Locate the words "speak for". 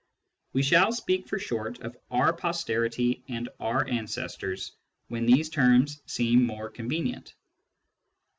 0.91-1.37